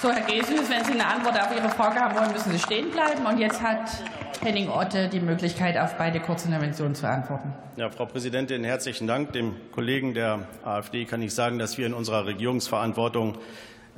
So, 0.00 0.12
Herr 0.12 0.22
Gesüß, 0.22 0.70
wenn 0.70 0.84
Sie 0.84 0.92
eine 0.92 1.06
Antwort 1.06 1.34
auf 1.40 1.50
Ihre 1.56 1.68
Frage 1.70 1.98
haben 1.98 2.14
wollen, 2.16 2.30
müssen 2.32 2.52
Sie 2.52 2.58
stehen 2.60 2.92
bleiben. 2.92 3.26
Und 3.26 3.38
jetzt 3.38 3.60
hat 3.60 3.90
Henning 4.40 4.68
Otte 4.68 5.08
die 5.08 5.18
Möglichkeit, 5.18 5.76
auf 5.76 5.96
beide 5.98 6.20
Kurzinterventionen 6.20 6.94
zu 6.94 7.08
antworten. 7.08 7.52
Ja, 7.74 7.90
Frau 7.90 8.06
Präsidentin, 8.06 8.62
herzlichen 8.62 9.08
Dank. 9.08 9.32
Dem 9.32 9.56
Kollegen 9.72 10.14
der 10.14 10.46
AfD 10.64 11.04
kann 11.04 11.20
ich 11.20 11.34
sagen, 11.34 11.58
dass 11.58 11.78
wir 11.78 11.86
in 11.86 11.94
unserer 11.94 12.26
Regierungsverantwortung 12.26 13.38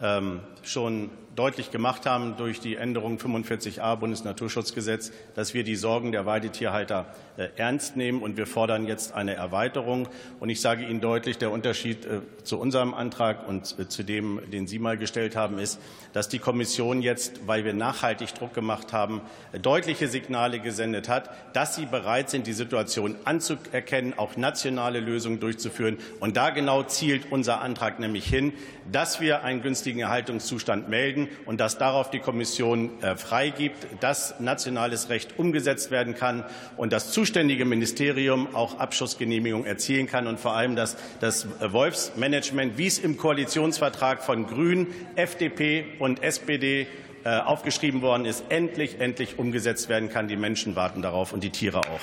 ähm, 0.01 0.41
schon 0.63 1.11
deutlich 1.41 1.71
gemacht 1.71 2.05
haben 2.05 2.37
durch 2.37 2.61
die 2.61 2.77
Änderung 2.77 3.17
45a 3.17 3.97
Bundesnaturschutzgesetz, 3.97 5.11
dass 5.35 5.55
wir 5.55 5.65
die 5.65 5.75
Sorgen 5.75 6.13
der 6.13 6.27
Weidetierhalter 6.27 7.07
äh, 7.39 7.49
ernst 7.57 7.97
nehmen, 7.97 8.21
und 8.21 8.37
wir 8.37 8.47
fordern 8.47 8.87
jetzt 8.87 9.15
eine 9.15 9.37
Erweiterung. 9.37 10.07
Und 10.39 10.51
ich 10.51 10.61
sage 10.61 10.85
Ihnen 10.85 11.01
deutlich, 11.01 11.39
der 11.39 11.51
Unterschied 11.51 12.05
äh, 12.05 12.21
zu 12.45 12.59
unserem 12.59 12.93
Antrag 12.93 13.49
und 13.49 13.75
äh, 13.79 13.89
zu 13.89 14.03
dem, 14.03 14.43
den 14.51 14.67
Sie 14.67 14.79
mal 14.79 14.99
gestellt 14.99 15.35
haben, 15.35 15.59
ist, 15.59 15.81
dass 16.13 16.29
die 16.29 16.41
Kommission 16.41 17.01
jetzt, 17.01 17.47
weil 17.47 17.65
wir 17.65 17.73
nachhaltig 17.73 18.35
Druck 18.35 18.53
gemacht 18.53 18.93
haben, 18.93 19.23
deutliche 19.63 20.09
Signale 20.09 20.59
gesendet 20.59 21.09
hat, 21.09 21.31
dass 21.55 21.77
sie 21.77 21.87
bereit 21.87 22.29
sind, 22.29 22.49
die 22.49 22.53
Situation 22.53 23.15
anzuerkennen, 23.25 24.13
auch 24.19 24.37
nationale 24.37 25.01
Lösungen 25.01 25.41
durchzuführen. 25.41 25.97
Und 26.19 26.37
da 26.37 26.51
genau 26.51 26.83
zielt 26.83 27.31
unser 27.31 27.61
Antrag 27.63 27.99
nämlich 27.99 28.27
hin, 28.27 28.53
dass 28.91 29.21
wir 29.21 29.45
einen 29.45 29.63
günstigen 29.63 30.01
Erhaltungszustand 30.01 30.89
melden 30.89 31.01
melden 31.01 31.29
und 31.47 31.61
dass 31.61 31.79
darauf 31.79 32.11
die 32.11 32.19
Kommission 32.19 32.91
äh, 33.03 33.17
freigibt, 33.17 33.87
dass 34.01 34.41
nationales 34.41 35.09
Recht 35.09 35.39
umgesetzt 35.39 35.91
werden 35.91 36.15
kann 36.15 36.45
und 36.77 36.93
das 36.93 37.13
zuständige 37.13 37.65
Ministerium 37.65 38.55
auch 38.55 38.79
Abschussgenehmigung 38.79 39.65
erzielen 39.65 40.07
kann 40.07 40.27
und 40.27 40.41
vor 40.41 40.57
allem, 40.57 40.77
dass 40.77 40.97
das 41.21 41.47
Wolfsmanagement, 41.61 42.79
wie 42.79 42.87
es 42.87 42.99
im 42.99 43.17
Koalitionsvertrag 43.17 44.23
von 44.23 44.47
Grünen, 44.47 44.87
FDP 45.17 45.85
und 45.99 46.23
SPD 46.23 46.87
äh, 47.25 47.39
aufgeschrieben 47.39 48.01
worden 48.01 48.25
ist, 48.25 48.45
endlich, 48.49 48.99
endlich 49.01 49.39
umgesetzt 49.39 49.89
werden 49.89 50.09
kann. 50.09 50.29
Die 50.29 50.37
Menschen 50.37 50.75
warten 50.75 51.03
darauf 51.03 51.33
und 51.33 51.45
die 51.45 51.51
Tiere 51.51 51.81
auch. 51.81 52.01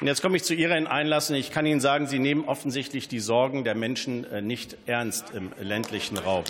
Und 0.00 0.06
jetzt 0.06 0.22
komme 0.22 0.36
ich 0.38 0.44
zu 0.44 0.54
Ihren 0.54 0.86
Einlassen. 0.86 1.36
Ich 1.36 1.50
kann 1.50 1.66
Ihnen 1.66 1.80
sagen, 1.80 2.06
Sie 2.06 2.18
nehmen 2.18 2.46
offensichtlich 2.46 3.08
die 3.08 3.20
Sorgen 3.20 3.64
der 3.64 3.74
Menschen 3.74 4.24
äh, 4.24 4.40
nicht 4.40 4.78
ernst 4.86 5.32
im 5.34 5.52
ländlichen 5.60 6.16
Raum. 6.16 6.44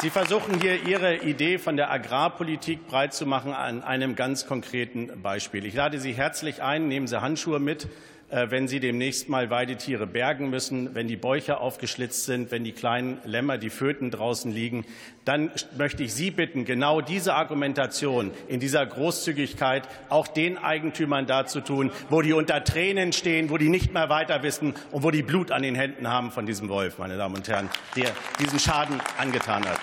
Sie 0.00 0.08
versuchen 0.08 0.58
hier 0.58 0.86
Ihre 0.86 1.16
Idee 1.16 1.58
von 1.58 1.76
der 1.76 1.90
Agrarpolitik 1.90 2.86
breit 2.86 3.12
zu 3.12 3.26
machen 3.26 3.52
an 3.52 3.82
einem 3.82 4.14
ganz 4.14 4.46
konkreten 4.46 5.20
Beispiel. 5.20 5.66
Ich 5.66 5.74
lade 5.74 6.00
Sie 6.00 6.12
herzlich 6.12 6.62
ein, 6.62 6.88
nehmen 6.88 7.08
Sie 7.08 7.20
Handschuhe 7.20 7.60
mit. 7.60 7.86
Äh, 8.30 8.50
wenn 8.50 8.68
sie 8.68 8.78
demnächst 8.78 9.30
mal 9.30 9.48
Weidetiere 9.48 10.06
bergen 10.06 10.50
müssen, 10.50 10.94
wenn 10.94 11.08
die 11.08 11.16
Bäuche 11.16 11.60
aufgeschlitzt 11.60 12.26
sind, 12.26 12.50
wenn 12.50 12.62
die 12.62 12.72
kleinen 12.72 13.18
Lämmer, 13.24 13.56
die 13.56 13.70
Föten 13.70 14.10
draußen 14.10 14.52
liegen, 14.52 14.84
dann 15.24 15.50
möchte 15.78 16.02
ich 16.02 16.12
Sie 16.12 16.30
bitten, 16.30 16.66
genau 16.66 17.00
diese 17.00 17.34
Argumentation 17.34 18.32
in 18.46 18.60
dieser 18.60 18.84
Großzügigkeit 18.84 19.88
auch 20.10 20.26
den 20.28 20.58
Eigentümern 20.58 21.26
darzutun, 21.26 21.90
wo 22.10 22.20
die 22.20 22.34
unter 22.34 22.62
Tränen 22.64 23.14
stehen, 23.14 23.48
wo 23.48 23.56
die 23.56 23.70
nicht 23.70 23.94
mehr 23.94 24.10
weiter 24.10 24.42
wissen 24.42 24.74
und 24.92 25.02
wo 25.02 25.10
die 25.10 25.22
Blut 25.22 25.50
an 25.50 25.62
den 25.62 25.74
Händen 25.74 26.08
haben 26.08 26.30
von 26.30 26.44
diesem 26.44 26.68
Wolf, 26.68 26.98
meine 26.98 27.16
Damen 27.16 27.36
und 27.36 27.48
Herren, 27.48 27.70
der 27.96 28.10
diesen 28.40 28.58
Schaden 28.58 29.00
angetan 29.16 29.64
hat. 29.64 29.80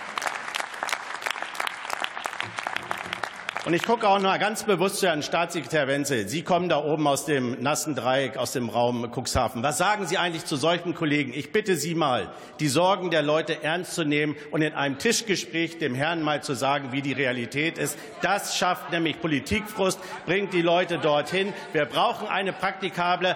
Und 3.66 3.73
ich 3.73 3.81
gucke 3.81 4.08
auch 4.08 4.19
noch 4.19 4.38
ganz 4.38 4.61
bewusst 4.61 4.97
zu 4.99 5.08
Herrn 5.08 5.23
Staatssekretär 5.23 5.88
Wenzel. 5.88 6.27
Sie 6.27 6.44
kommen 6.44 6.69
da 6.69 6.83
oben 6.83 7.08
aus 7.08 7.25
dem 7.25 7.63
nassen 7.63 7.95
Dreieck, 7.95 8.38
aus 8.38 8.52
dem 8.52 8.69
Raum 8.69 9.11
Cuxhaven. 9.11 9.63
Was 9.63 9.80
sagen 9.80 10.05
Sie 10.05 10.19
eigentlich 10.19 10.45
zu 10.45 10.55
solchen 10.55 10.94
Kollegen? 10.94 11.33
Ich 11.33 11.52
bitte 11.52 11.75
Sie 11.75 11.95
mal, 11.95 12.31
die 12.59 12.67
Sorgen 12.67 13.09
der 13.09 13.23
Leute 13.23 13.63
ernst 13.63 13.95
zu 13.95 14.03
nehmen 14.03 14.36
und 14.52 14.61
in 14.61 14.75
einem 14.75 14.99
Tischgespräch 14.99 15.80
dem 15.80 15.95
Herrn 15.95 16.21
mal 16.21 16.43
zu 16.43 16.53
sagen, 16.53 16.91
wie 16.91 17.02
die 17.02 17.13
Realität 17.13 17.80
ist. 17.80 17.98
Das 18.21 18.55
schafft 18.55 18.92
nämlich 18.92 19.20
Politikfrust, 19.20 19.99
bringt 20.27 20.53
die 20.53 20.61
Leute 20.61 20.99
dorthin. 20.99 21.52
Wir 21.73 21.86
brauchen 21.86 22.27
eine 22.27 22.53
praktikable 22.53 23.36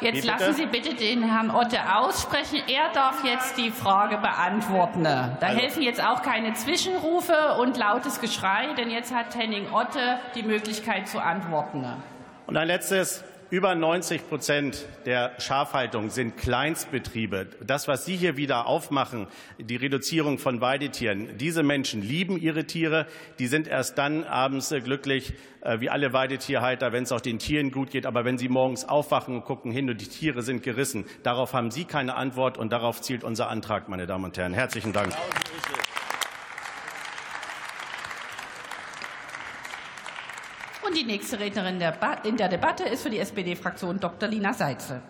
Jetzt 0.00 0.24
lassen 0.24 0.54
Sie 0.54 0.66
bitte 0.66 0.94
den 0.94 1.22
Herrn 1.22 1.50
Otte 1.50 1.78
aussprechen. 1.96 2.62
Er 2.68 2.92
darf 2.92 3.24
jetzt 3.24 3.56
die 3.56 3.70
Frage 3.70 4.18
beantworten. 4.18 5.04
Da 5.04 5.38
also. 5.40 5.58
helfen 5.58 5.82
jetzt 5.82 6.02
auch 6.02 6.22
keine 6.22 6.54
Zwischenrufe 6.54 7.56
und 7.60 7.76
lautes 7.76 8.20
Geschrei, 8.20 8.68
denn 8.76 8.90
jetzt 8.90 9.14
hat 9.14 9.34
Henning 9.36 9.72
Otte 9.72 10.18
die 10.34 10.42
Möglichkeit 10.42 11.08
zu 11.08 11.20
antworten. 11.20 11.84
Und 12.46 12.56
ein 12.56 12.66
letztes. 12.66 13.24
Über 13.50 13.74
90 13.74 14.28
Prozent 14.28 14.84
der 15.06 15.32
Schafhaltung 15.38 16.10
sind 16.10 16.36
Kleinstbetriebe. 16.36 17.46
Das, 17.66 17.88
was 17.88 18.04
Sie 18.04 18.14
hier 18.14 18.36
wieder 18.36 18.66
aufmachen, 18.66 19.26
die 19.56 19.76
Reduzierung 19.76 20.36
von 20.36 20.60
Weidetieren, 20.60 21.38
diese 21.38 21.62
Menschen 21.62 22.02
lieben 22.02 22.38
ihre 22.38 22.66
Tiere. 22.66 23.06
Die 23.38 23.46
sind 23.46 23.66
erst 23.66 23.96
dann 23.96 24.24
abends 24.24 24.68
glücklich, 24.84 25.32
äh, 25.62 25.80
wie 25.80 25.88
alle 25.88 26.12
Weidetierhalter, 26.12 26.92
wenn 26.92 27.04
es 27.04 27.12
auch 27.12 27.22
den 27.22 27.38
Tieren 27.38 27.70
gut 27.70 27.90
geht. 27.90 28.04
Aber 28.04 28.26
wenn 28.26 28.36
sie 28.36 28.50
morgens 28.50 28.86
aufwachen 28.86 29.36
und 29.36 29.46
gucken 29.46 29.72
hin 29.72 29.88
und 29.88 29.98
die 29.98 30.08
Tiere 30.08 30.42
sind 30.42 30.62
gerissen, 30.62 31.06
darauf 31.22 31.54
haben 31.54 31.70
Sie 31.70 31.86
keine 31.86 32.16
Antwort 32.16 32.58
und 32.58 32.70
darauf 32.70 33.00
zielt 33.00 33.24
unser 33.24 33.48
Antrag, 33.48 33.88
meine 33.88 34.06
Damen 34.06 34.26
und 34.26 34.36
Herren. 34.36 34.52
Herzlichen 34.52 34.92
Dank. 34.92 35.14
Und 40.88 40.96
die 40.96 41.04
nächste 41.04 41.38
Rednerin 41.38 41.82
in 42.24 42.36
der 42.38 42.48
Debatte 42.48 42.84
ist 42.84 43.02
für 43.02 43.10
die 43.10 43.18
SPD-Fraktion 43.18 44.00
Dr. 44.00 44.26
Lina 44.26 44.54
Seitze. 44.54 45.02